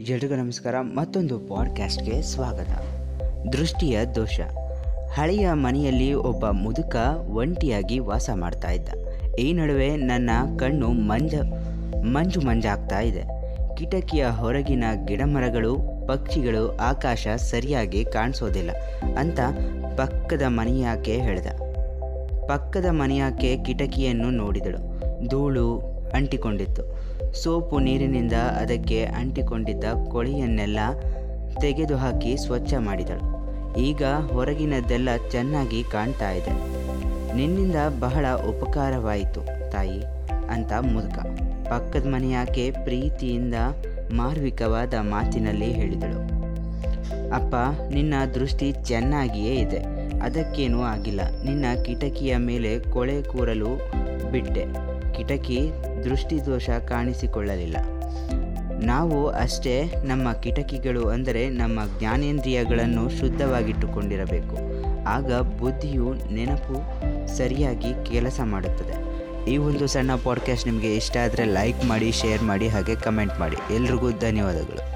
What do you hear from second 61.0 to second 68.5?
ಅಂದರೆ ನಮ್ಮ ಜ್ಞಾನೇಂದ್ರಿಯಗಳನ್ನು ಶುದ್ಧವಾಗಿಟ್ಟುಕೊಂಡಿರಬೇಕು. ಆಗ ಬುದ್ಧಿಯು ನೆನಪು ಸರಿಯಾಗಿ ಕೆಲಸ